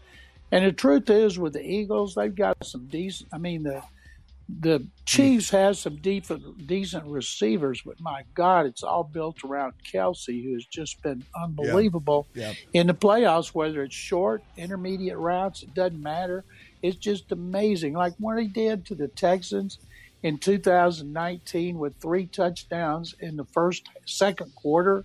And 0.52 0.64
the 0.64 0.72
truth 0.72 1.10
is, 1.10 1.38
with 1.38 1.52
the 1.54 1.64
Eagles, 1.64 2.14
they've 2.14 2.34
got 2.34 2.64
some 2.64 2.86
decent. 2.86 3.28
I 3.32 3.38
mean, 3.38 3.62
the 3.64 3.82
the 4.60 4.86
Chiefs 5.06 5.48
has 5.50 5.78
some 5.78 5.96
decent 5.96 6.66
decent 6.66 7.06
receivers, 7.06 7.80
but 7.84 7.98
my 8.00 8.24
God, 8.34 8.66
it's 8.66 8.82
all 8.82 9.02
built 9.04 9.42
around 9.42 9.72
Kelce, 9.90 10.44
who 10.44 10.52
has 10.54 10.66
just 10.66 11.02
been 11.02 11.24
unbelievable 11.34 12.26
Yeah. 12.34 12.52
in 12.74 12.86
the 12.86 12.94
playoffs. 12.94 13.54
Whether 13.54 13.82
it's 13.82 13.94
short, 13.94 14.42
intermediate 14.56 15.16
routes, 15.16 15.62
it 15.62 15.74
doesn't 15.74 16.02
matter. 16.02 16.44
It's 16.82 16.98
just 16.98 17.32
amazing, 17.32 17.94
like 17.94 18.12
what 18.18 18.38
he 18.38 18.46
did 18.46 18.84
to 18.86 18.94
the 18.94 19.08
Texans 19.08 19.78
in 20.22 20.36
2019 20.38 21.78
with 21.78 21.96
three 21.96 22.26
touchdowns 22.26 23.14
in 23.20 23.36
the 23.36 23.44
first 23.46 23.88
second 24.06 24.54
quarter 24.54 25.04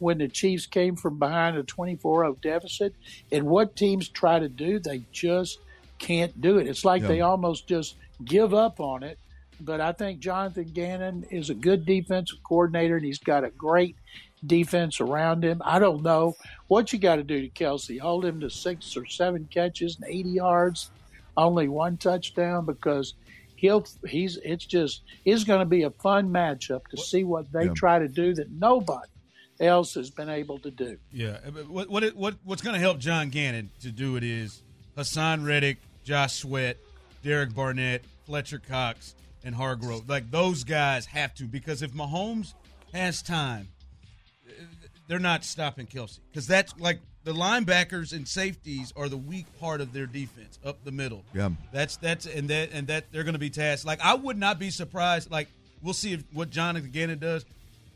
when 0.00 0.18
the 0.18 0.28
Chiefs 0.28 0.66
came 0.66 0.96
from 0.96 1.18
behind 1.18 1.56
a 1.56 1.62
24-0 1.62 2.40
deficit. 2.40 2.94
And 3.30 3.46
what 3.46 3.76
teams 3.76 4.08
try 4.08 4.38
to 4.40 4.48
do, 4.48 4.80
they 4.80 5.02
just 5.12 5.58
can't 5.98 6.40
do 6.40 6.58
it. 6.58 6.66
It's 6.66 6.84
like 6.84 7.02
Yeah. 7.02 7.08
they 7.08 7.20
almost 7.20 7.68
just 7.68 7.94
give 8.24 8.52
up 8.52 8.80
on 8.80 9.02
it. 9.04 9.18
But 9.60 9.80
I 9.82 9.92
think 9.92 10.20
Jonathan 10.20 10.70
Gannon 10.72 11.24
is 11.30 11.50
a 11.50 11.54
good 11.54 11.84
defensive 11.84 12.38
coordinator, 12.42 12.96
and 12.96 13.04
he's 13.04 13.18
got 13.18 13.44
a 13.44 13.50
great 13.50 13.94
defense 14.46 15.02
around 15.02 15.44
him. 15.44 15.60
I 15.62 15.78
don't 15.78 16.02
know 16.02 16.34
what 16.68 16.94
you 16.94 16.98
got 16.98 17.16
to 17.16 17.22
do 17.22 17.42
to 17.42 17.48
Kelce. 17.50 18.00
Hold 18.00 18.24
him 18.24 18.40
to 18.40 18.48
six 18.48 18.96
or 18.96 19.04
seven 19.04 19.46
catches 19.52 19.96
and 19.96 20.06
80 20.08 20.30
yards, 20.30 20.90
only 21.36 21.68
one 21.68 21.98
touchdown 21.98 22.64
because 22.64 23.12
he'll 23.56 23.84
he's 24.08 24.38
it's 24.38 24.64
just 24.64 25.02
it's 25.26 25.44
going 25.44 25.60
to 25.60 25.66
be 25.66 25.82
a 25.82 25.90
fun 25.90 26.30
matchup 26.30 26.80
to 26.88 26.96
see 26.96 27.24
what 27.24 27.52
they 27.52 27.66
Yeah. 27.66 27.74
try 27.76 27.98
to 27.98 28.08
do 28.08 28.32
that 28.36 28.50
nobody 28.50 29.06
else 29.60 29.94
has 29.94 30.10
been 30.10 30.30
able 30.30 30.58
to 30.60 30.70
do. 30.70 30.98
Yeah, 31.12 31.38
uh, 31.46 31.50
what 31.68 31.88
what 31.88 32.04
what 32.16 32.34
what's 32.44 32.62
going 32.62 32.74
to 32.74 32.80
help 32.80 32.98
John 32.98 33.28
Gannon 33.28 33.70
to 33.82 33.90
do 33.90 34.16
it 34.16 34.24
is 34.24 34.62
Haason 34.96 35.46
Reddick, 35.46 35.78
Josh 36.04 36.34
Sweat, 36.34 36.78
Derek 37.22 37.54
Barnett, 37.54 38.02
Fletcher 38.26 38.58
Cox, 38.58 39.14
and 39.44 39.54
Hargrave. 39.54 40.08
Like 40.08 40.30
those 40.30 40.64
guys 40.64 41.06
have 41.06 41.34
to 41.36 41.44
because 41.44 41.82
if 41.82 41.92
Mahomes 41.92 42.54
has 42.92 43.22
time, 43.22 43.68
uh, 44.48 44.64
they're 45.06 45.18
not 45.18 45.44
stopping 45.44 45.86
Kelce 45.86 46.18
because 46.32 46.46
that's 46.46 46.78
like 46.78 47.00
the 47.24 47.32
linebackers 47.32 48.12
and 48.12 48.26
safeties 48.26 48.92
are 48.96 49.08
the 49.08 49.16
weak 49.16 49.46
part 49.58 49.80
of 49.80 49.92
their 49.92 50.06
defense 50.06 50.58
up 50.64 50.82
the 50.84 50.92
middle. 50.92 51.24
Yeah. 51.34 51.50
That's 51.72 51.96
that's 51.96 52.26
and 52.26 52.48
that 52.48 52.70
and 52.72 52.86
that 52.86 53.12
they're 53.12 53.24
going 53.24 53.34
to 53.34 53.40
be 53.40 53.50
tasked. 53.50 53.84
Like 53.84 54.00
I 54.02 54.14
would 54.14 54.38
not 54.38 54.58
be 54.58 54.70
surprised. 54.70 55.30
Like 55.30 55.48
we'll 55.82 55.94
see 55.94 56.14
if, 56.14 56.24
what 56.32 56.50
Jonathan 56.50 56.90
Gannon 56.90 57.18
does. 57.18 57.44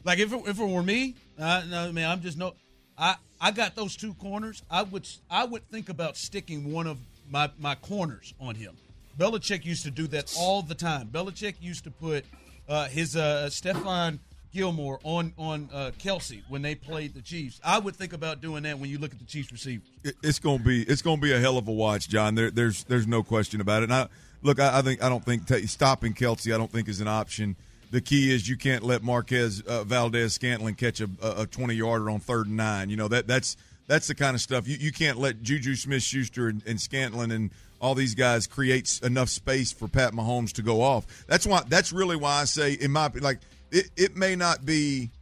Like 0.04 0.18
if 0.18 0.32
it, 0.32 0.42
if 0.46 0.58
it 0.60 0.64
were 0.68 0.82
me, 0.82 1.14
uh, 1.38 1.62
no 1.68 1.92
man, 1.92 2.10
I'm 2.10 2.20
just 2.20 2.36
no. 2.38 2.54
I 2.96 3.16
I 3.40 3.50
got 3.50 3.74
those 3.74 3.96
two 3.96 4.14
corners. 4.14 4.62
I 4.70 4.82
would 4.82 5.08
I 5.30 5.44
would 5.44 5.68
think 5.70 5.88
about 5.88 6.16
sticking 6.16 6.72
one 6.72 6.86
of 6.86 6.98
my 7.30 7.50
my 7.58 7.74
corners 7.74 8.34
on 8.38 8.54
him 8.54 8.76
Belichick 9.18 9.64
used 9.64 9.84
to 9.84 9.90
do 9.90 10.06
that 10.08 10.34
all 10.38 10.60
the 10.62 10.74
time. 10.74 11.08
Belichick 11.08 11.54
used 11.60 11.84
to 11.84 11.90
put 11.90 12.24
uh, 12.68 12.86
his 12.88 13.16
uh, 13.16 13.48
Stephon 13.50 14.18
Gilmore 14.52 14.98
on 15.04 15.32
on 15.38 15.68
uh, 15.72 15.90
Kelce 15.98 16.42
when 16.48 16.62
they 16.62 16.74
played 16.74 17.14
the 17.14 17.22
Chiefs. 17.22 17.60
I 17.64 17.78
would 17.78 17.96
think 17.96 18.12
about 18.12 18.40
doing 18.40 18.62
that 18.64 18.78
when 18.78 18.90
you 18.90 18.98
look 18.98 19.12
at 19.12 19.18
the 19.18 19.24
Chiefs 19.24 19.50
receivers. 19.52 19.86
It- 20.04 20.16
It's 20.22 20.38
gonna 20.38 20.62
be 20.62 20.82
it's 20.82 21.02
gonna 21.02 21.20
be 21.20 21.32
a 21.32 21.40
hell 21.40 21.56
of 21.58 21.66
a 21.68 21.72
watch, 21.72 22.08
John. 22.08 22.34
There, 22.34 22.50
there's 22.50 22.84
there's 22.84 23.06
no 23.06 23.22
question 23.22 23.60
about 23.60 23.82
it. 23.82 23.84
And 23.84 23.94
I 23.94 24.08
look, 24.42 24.60
I, 24.60 24.78
I 24.78 24.82
think 24.82 25.02
I 25.02 25.08
don't 25.08 25.24
think 25.24 25.46
t- 25.46 25.66
stopping 25.66 26.12
Kelce, 26.14 26.54
I 26.54 26.58
don't 26.58 26.70
think 26.70 26.88
is 26.88 27.00
an 27.00 27.08
option. 27.08 27.56
The 27.94 28.00
key 28.00 28.34
is 28.34 28.48
you 28.48 28.56
can't 28.56 28.82
let 28.82 29.04
Marquez 29.04 29.60
uh, 29.60 29.84
Valdes-Scantling 29.84 30.74
catch 30.74 31.00
a, 31.00 31.08
a 31.22 31.46
20 31.46 31.74
yarder 31.74 32.10
on 32.10 32.18
third 32.18 32.48
and 32.48 32.56
nine. 32.56 32.90
You 32.90 32.96
know 32.96 33.06
that 33.06 33.28
that's 33.28 33.56
that's 33.86 34.08
the 34.08 34.16
kind 34.16 34.34
of 34.34 34.40
stuff 34.40 34.66
you, 34.66 34.76
you 34.80 34.90
can't 34.90 35.16
let 35.16 35.44
JuJu 35.44 35.76
Smith-Schuster 35.76 36.48
and, 36.48 36.60
and 36.66 36.80
Scantling 36.80 37.30
and 37.30 37.52
all 37.80 37.94
these 37.94 38.16
guys 38.16 38.48
create 38.48 38.98
enough 39.04 39.28
space 39.28 39.70
for 39.70 39.86
Pat 39.86 40.12
Mahomes 40.12 40.54
to 40.54 40.62
go 40.62 40.82
off. 40.82 41.06
That's 41.28 41.46
why 41.46 41.62
that's 41.68 41.92
really 41.92 42.16
why 42.16 42.40
I 42.40 42.46
say 42.46 42.72
in 42.72 42.90
my 42.90 43.12
like 43.14 43.38
it, 43.70 43.88
it 43.96 44.16
may 44.16 44.34
not 44.34 44.66
be 44.66 45.12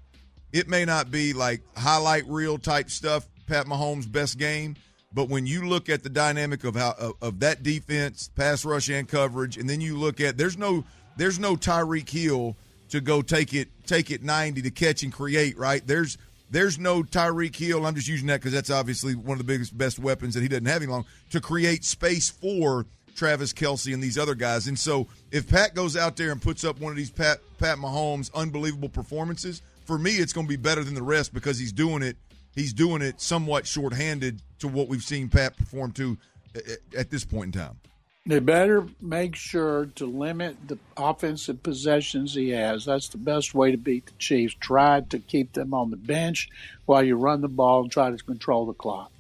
it 0.51 0.67
may 0.67 0.87
not 0.87 1.11
be 1.11 1.35
like 1.35 1.61
highlight 1.77 2.27
reel 2.27 2.57
type 2.57 2.89
stuff, 2.89 3.29
Pat 3.47 3.67
Mahomes' 3.67 4.11
best 4.11 4.39
game, 4.39 4.77
but 5.13 5.29
when 5.29 5.47
you 5.47 5.69
look 5.69 5.91
at 5.91 6.03
the 6.03 6.09
dynamic 6.09 6.65
of 6.65 6.77
how 6.77 6.95
of, 6.99 7.13
of 7.21 7.41
that 7.41 7.63
defense, 7.63 8.31
pass 8.35 8.65
rush 8.65 8.89
and 8.89 9.07
coverage, 9.07 9.59
and 9.59 9.69
then 9.69 9.83
you 9.83 9.99
look 9.99 10.23
at 10.23 10.39
there's 10.39 10.57
no 10.57 10.85
there's 11.17 11.39
no 11.39 11.57
Tyreek 11.57 12.09
Hill 12.09 12.57
to 12.91 13.01
go 13.01 13.23
take 13.23 13.55
it 13.55 13.69
take 13.87 14.11
it 14.11 14.23
90 14.23 14.63
to 14.63 14.71
catch 14.71 15.03
and 15.03 15.13
create, 15.13 15.57
right? 15.59 15.87
There's 15.87 16.19
there's 16.51 16.79
no 16.79 17.03
Tyreek 17.03 17.57
Hill. 17.57 17.87
I'm 17.87 17.95
just 17.95 18.09
using 18.09 18.27
that 18.29 18.41
because 18.41 18.53
that's 18.53 18.71
obviously 18.71 19.15
one 19.15 19.33
of 19.33 19.39
the 19.39 19.45
biggest 19.45 19.77
best 19.77 19.99
weapons 19.99 20.35
that 20.35 20.43
he 20.43 20.49
doesn't 20.49 20.67
have 20.67 20.83
any 20.83 20.91
long 20.91 21.07
to 21.31 21.41
create 21.41 21.85
space 21.85 22.29
for 22.29 22.85
Travis 23.17 23.53
Kelce 23.53 23.95
and 23.95 24.03
these 24.03 24.19
other 24.19 24.35
guys. 24.35 24.67
And 24.69 24.79
so 24.79 25.09
if 25.31 25.49
Pat 25.49 25.75
goes 25.75 25.97
out 25.97 26.17
there 26.17 26.31
and 26.31 26.41
puts 26.41 26.65
up 26.65 26.79
one 26.81 26.91
of 26.91 26.97
these 26.97 27.11
Pat 27.11 27.39
Pat 27.59 27.79
Mahomes 27.79 28.33
unbelievable 28.35 28.91
performances, 28.91 29.63
for 29.87 29.99
me 29.99 30.13
it's 30.13 30.35
going 30.35 30.47
to 30.47 30.51
be 30.51 30.57
better 30.57 30.85
than 30.85 30.95
the 30.95 31.03
rest 31.03 31.33
because 31.33 31.59
he's 31.59 31.73
doing 31.73 32.03
it. 32.03 32.17
He's 32.55 32.75
doing 32.75 33.01
it 33.01 33.19
somewhat 33.23 33.67
shorthanded 33.67 34.43
to 34.59 34.69
what 34.69 34.89
we've 34.89 35.03
seen 35.03 35.31
Pat 35.31 35.57
perform 35.57 35.93
to 35.93 36.19
at, 36.55 36.63
at 36.97 37.11
this 37.11 37.25
point 37.25 37.55
in 37.55 37.63
time. 37.63 37.81
They 38.25 38.39
better 38.39 38.87
make 39.01 39.35
sure 39.35 39.87
to 39.97 40.07
limit 40.07 40.57
the 40.69 40.79
offensive 40.97 41.61
possessions 41.65 42.35
he 42.35 42.51
has. 42.51 42.85
That's 42.85 43.09
the 43.09 43.19
best 43.19 43.53
way 43.53 43.73
to 43.73 43.77
beat 43.77 44.07
the 44.07 44.13
Chiefs. 44.19 44.55
Try 44.61 45.01
to 45.01 45.19
keep 45.19 45.55
them 45.55 45.75
on 45.75 45.91
the 45.91 45.97
bench 45.97 46.49
while 46.87 47.03
you 47.03 47.17
run 47.17 47.41
the 47.41 47.49
ball 47.49 47.83
and 47.83 47.91
try 47.91 48.13
to 48.13 48.17
control 48.17 48.67
the 48.67 48.75
clock. 48.75 49.11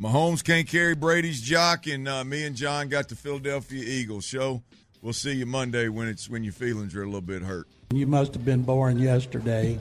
Mahomes 0.00 0.42
can't 0.42 0.66
carry 0.66 0.96
Brady's 0.96 1.40
jock, 1.40 1.86
and 1.86 2.08
uh, 2.08 2.24
me 2.24 2.44
and 2.44 2.56
John 2.56 2.88
got 2.88 3.08
the 3.08 3.14
Philadelphia 3.14 3.84
Eagles 3.84 4.24
show. 4.24 4.62
We'll 5.02 5.12
see 5.12 5.34
you 5.34 5.46
Monday 5.46 5.88
when 5.88 6.08
it's 6.08 6.28
when 6.28 6.42
your 6.42 6.52
feelings 6.52 6.96
are 6.96 7.02
a 7.02 7.06
little 7.06 7.20
bit 7.20 7.42
hurt. 7.42 7.68
You 7.94 8.08
must 8.08 8.34
have 8.34 8.44
been 8.44 8.62
born 8.62 8.98
yesterday. 8.98 9.78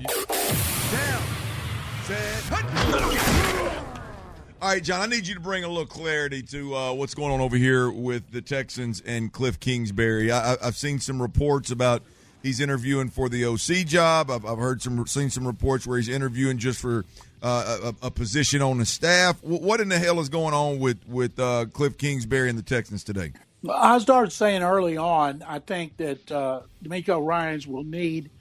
All 4.59 4.69
right, 4.69 4.83
John, 4.83 5.01
I 5.01 5.05
need 5.05 5.27
you 5.27 5.35
to 5.35 5.39
bring 5.39 5.63
a 5.63 5.67
little 5.67 5.85
clarity 5.85 6.41
to 6.43 6.75
uh, 6.75 6.93
what's 6.93 7.13
going 7.13 7.31
on 7.31 7.41
over 7.41 7.55
here 7.55 7.91
with 7.91 8.31
the 8.31 8.41
Texans 8.41 9.01
and 9.01 9.31
Cliff 9.31 9.59
Kingsbury. 9.59 10.31
I, 10.31 10.53
I've 10.63 10.75
seen 10.75 10.97
some 10.99 11.21
reports 11.21 11.69
about 11.69 12.01
he's 12.41 12.59
interviewing 12.59 13.09
for 13.09 13.29
the 13.29 13.45
OC 13.45 13.85
job. 13.85 14.31
I've, 14.31 14.45
I've 14.45 14.57
heard 14.57 14.81
some, 14.81 15.05
seen 15.05 15.29
some 15.29 15.45
reports 15.45 15.85
where 15.85 15.97
he's 15.97 16.09
interviewing 16.09 16.57
just 16.57 16.81
for 16.81 17.05
uh, 17.43 17.91
a, 18.01 18.07
a 18.07 18.11
position 18.11 18.63
on 18.63 18.79
the 18.79 18.85
staff. 18.87 19.39
Wh- 19.41 19.61
What 19.61 19.79
in 19.79 19.89
the 19.89 19.99
hell 19.99 20.19
is 20.19 20.27
going 20.29 20.55
on 20.55 20.79
with 20.79 21.07
with 21.07 21.39
uh, 21.39 21.65
Cliff 21.71 21.95
Kingsbury 21.99 22.49
and 22.49 22.57
the 22.57 22.63
Texans 22.63 23.03
today? 23.03 23.33
I 23.71 23.99
started 23.99 24.31
saying 24.31 24.63
early 24.63 24.97
on, 24.97 25.43
I 25.47 25.59
think 25.59 25.97
that 25.97 26.31
uh, 26.31 26.61
DeMeco 26.83 27.23
Ryans 27.23 27.67
will 27.67 27.83
need 27.83 28.31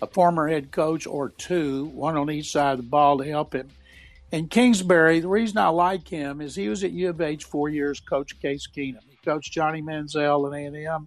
a 0.00 0.06
former 0.06 0.46
head 0.46 0.70
coach 0.70 1.08
or 1.08 1.30
two, 1.30 1.86
one 1.86 2.16
on 2.16 2.30
each 2.30 2.52
side 2.52 2.72
of 2.72 2.76
the 2.78 2.82
ball 2.84 3.18
to 3.18 3.24
help 3.24 3.52
him. 3.52 3.68
And 4.32 4.50
Kingsbury, 4.50 5.20
the 5.20 5.28
reason 5.28 5.58
I 5.58 5.68
like 5.68 6.08
him 6.08 6.40
is 6.40 6.54
he 6.54 6.68
was 6.68 6.82
at 6.82 6.90
U 6.90 7.10
of 7.10 7.20
H 7.20 7.44
four 7.44 7.68
years, 7.68 8.00
coached 8.00 8.40
Case 8.42 8.66
Keenum. 8.66 9.02
He 9.08 9.16
coached 9.24 9.52
Johnny 9.52 9.82
Manziel 9.82 10.52
and 10.52 10.76
A&M. 10.76 11.06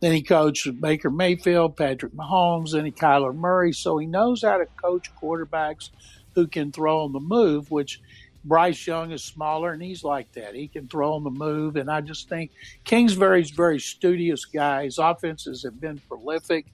Then 0.00 0.12
he 0.12 0.22
coached 0.22 0.80
Baker 0.80 1.10
Mayfield, 1.10 1.76
Patrick 1.76 2.12
Mahomes, 2.14 2.72
he 2.84 2.90
Kyler 2.90 3.34
Murray. 3.34 3.72
So 3.72 3.98
he 3.98 4.06
knows 4.06 4.42
how 4.42 4.58
to 4.58 4.66
coach 4.82 5.10
quarterbacks 5.22 5.90
who 6.34 6.46
can 6.46 6.72
throw 6.72 7.04
on 7.04 7.12
the 7.12 7.20
move, 7.20 7.70
which 7.70 8.00
Bryce 8.44 8.86
Young 8.86 9.12
is 9.12 9.22
smaller 9.22 9.72
and 9.72 9.82
he's 9.82 10.04
like 10.04 10.32
that. 10.32 10.54
He 10.54 10.68
can 10.68 10.88
throw 10.88 11.14
on 11.14 11.24
the 11.24 11.30
move. 11.30 11.76
And 11.76 11.90
I 11.90 12.00
just 12.00 12.28
think 12.28 12.50
Kingsbury's 12.84 13.50
very 13.50 13.78
studious 13.78 14.44
guy. 14.44 14.84
His 14.84 14.98
offenses 14.98 15.62
have 15.64 15.80
been 15.80 16.00
prolific. 16.08 16.66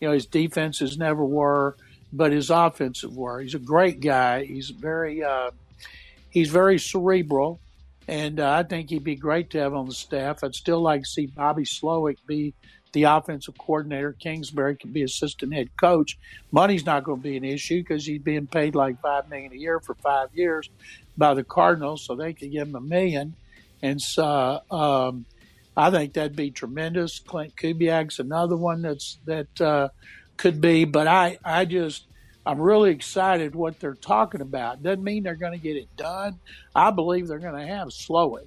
You 0.00 0.08
know, 0.08 0.14
his 0.14 0.26
defenses 0.26 0.98
never 0.98 1.24
were, 1.24 1.76
but 2.16 2.32
his 2.32 2.50
offensive 2.50 3.14
were. 3.14 3.40
He's 3.40 3.54
a 3.54 3.58
great 3.58 4.00
guy. 4.00 4.44
He's 4.44 4.70
very, 4.70 5.22
uh, 5.22 5.50
he's 6.30 6.50
very 6.50 6.78
cerebral. 6.78 7.60
And 8.08 8.40
uh, 8.40 8.50
I 8.50 8.62
think 8.62 8.90
he'd 8.90 9.04
be 9.04 9.16
great 9.16 9.50
to 9.50 9.58
have 9.58 9.74
on 9.74 9.86
the 9.86 9.94
staff. 9.94 10.44
I'd 10.44 10.54
still 10.54 10.80
like 10.80 11.02
to 11.02 11.08
see 11.08 11.26
Bobby 11.26 11.64
Slowik 11.64 12.18
be 12.26 12.54
the 12.92 13.02
offensive 13.02 13.58
coordinator. 13.58 14.12
Kingsbury 14.12 14.76
could 14.76 14.92
be 14.92 15.02
assistant 15.02 15.52
head 15.52 15.68
coach. 15.76 16.16
Money's 16.52 16.86
not 16.86 17.04
going 17.04 17.18
to 17.18 17.22
be 17.22 17.36
an 17.36 17.44
issue 17.44 17.80
because 17.80 18.06
he's 18.06 18.22
being 18.22 18.46
paid 18.46 18.74
like 18.74 19.00
five 19.02 19.28
million 19.28 19.52
a 19.52 19.56
year 19.56 19.80
for 19.80 19.94
five 19.94 20.28
years 20.34 20.70
by 21.18 21.34
the 21.34 21.44
Cardinals, 21.44 22.04
so 22.04 22.14
they 22.14 22.32
could 22.32 22.52
give 22.52 22.68
him 22.68 22.76
a 22.76 22.80
million. 22.80 23.34
And 23.82 24.00
so 24.00 24.60
um, 24.70 25.26
I 25.76 25.90
think 25.90 26.14
that'd 26.14 26.36
be 26.36 26.50
tremendous. 26.50 27.20
Klint 27.20 27.54
Kubiak's 27.54 28.18
another 28.18 28.56
one 28.56 28.82
that's 28.82 29.18
that 29.26 29.60
uh, 29.60 29.88
could 30.36 30.60
be, 30.60 30.84
but 30.84 31.06
I 31.06 31.38
I 31.44 31.64
just 31.64 32.04
I'm 32.46 32.60
really 32.60 32.90
excited 32.90 33.54
what 33.54 33.80
they're 33.80 33.94
talking 33.94 34.40
about. 34.40 34.82
Doesn't 34.82 35.02
mean 35.02 35.24
they're 35.24 35.34
going 35.34 35.52
to 35.52 35.58
get 35.58 35.76
it 35.76 35.94
done. 35.96 36.38
I 36.74 36.92
believe 36.92 37.26
they're 37.26 37.38
going 37.38 37.60
to 37.60 37.66
have 37.66 37.88
Slowik, 37.88 38.46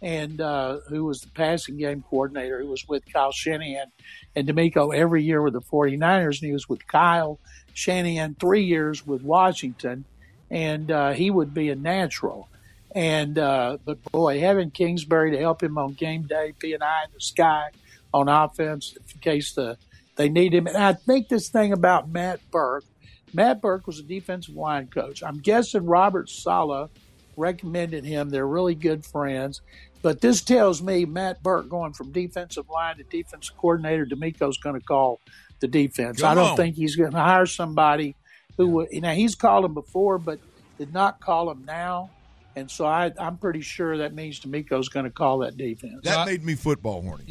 and 0.00 0.40
uh, 0.40 0.78
who 0.88 1.04
was 1.04 1.22
the 1.22 1.30
passing 1.30 1.76
game 1.76 2.04
coordinator, 2.08 2.60
who 2.60 2.68
was 2.68 2.86
with 2.88 3.02
Kyle 3.12 3.32
Shanahan 3.32 3.88
and 4.36 4.46
DeMeco 4.46 4.94
every 4.94 5.24
year 5.24 5.42
with 5.42 5.54
the 5.54 5.60
49ers, 5.60 6.40
and 6.40 6.46
he 6.46 6.52
was 6.52 6.68
with 6.68 6.86
Kyle 6.86 7.40
Shanahan 7.74 8.36
three 8.38 8.64
years 8.64 9.04
with 9.04 9.22
Washington, 9.22 10.04
and 10.48 10.90
uh, 10.90 11.12
he 11.12 11.30
would 11.30 11.52
be 11.52 11.70
a 11.70 11.76
natural. 11.76 12.48
And 12.92 13.38
uh, 13.38 13.78
but 13.84 14.02
boy, 14.12 14.40
having 14.40 14.70
Kingsbury 14.70 15.32
to 15.32 15.38
help 15.38 15.62
him 15.62 15.76
on 15.76 15.94
game 15.94 16.22
day, 16.22 16.54
be 16.58 16.74
an 16.74 16.82
eye 16.82 17.04
in 17.06 17.10
the 17.14 17.20
sky 17.20 17.70
on 18.12 18.28
offense 18.28 18.96
in 19.12 19.20
case 19.20 19.52
the 19.54 19.76
they 20.20 20.28
need 20.28 20.52
him. 20.52 20.66
And 20.66 20.76
I 20.76 20.92
think 20.92 21.28
this 21.28 21.48
thing 21.48 21.72
about 21.72 22.10
Matt 22.10 22.40
Burke. 22.50 22.84
Matt 23.32 23.62
Burke 23.62 23.86
was 23.86 24.00
a 24.00 24.02
defensive 24.02 24.54
line 24.54 24.88
coach. 24.88 25.22
I'm 25.22 25.38
guessing 25.38 25.86
Robert 25.86 26.28
Saleh 26.28 26.90
recommended 27.38 28.04
him. 28.04 28.28
They're 28.28 28.46
really 28.46 28.74
good 28.74 29.06
friends. 29.06 29.62
But 30.02 30.20
this 30.20 30.42
tells 30.42 30.82
me 30.82 31.06
Matt 31.06 31.42
Burke 31.42 31.70
going 31.70 31.94
from 31.94 32.12
defensive 32.12 32.68
line 32.68 32.98
to 32.98 33.04
defensive 33.04 33.56
coordinator, 33.56 34.04
DeMeco's 34.04 34.58
going 34.58 34.78
to 34.78 34.84
call 34.84 35.20
the 35.60 35.68
defense. 35.68 36.20
Come 36.20 36.30
I 36.30 36.34
don't 36.34 36.50
on. 36.50 36.56
think 36.56 36.76
he's 36.76 36.96
going 36.96 37.12
to 37.12 37.18
hire 37.18 37.46
somebody 37.46 38.14
who 38.58 38.66
would. 38.68 38.88
You 38.90 39.00
now 39.00 39.12
he's 39.12 39.34
called 39.34 39.64
him 39.64 39.72
before, 39.72 40.18
but 40.18 40.38
did 40.76 40.92
not 40.92 41.20
call 41.20 41.50
him 41.50 41.64
now. 41.66 42.10
And 42.56 42.70
so 42.70 42.84
I, 42.84 43.12
I'm 43.18 43.38
pretty 43.38 43.60
sure 43.60 43.98
that 43.98 44.12
means 44.12 44.40
DeMeco's 44.40 44.88
going 44.88 45.04
to 45.04 45.10
call 45.10 45.38
that 45.38 45.56
defense. 45.56 46.00
That 46.02 46.26
made 46.26 46.44
me 46.44 46.56
football 46.56 47.00
horny. 47.00 47.24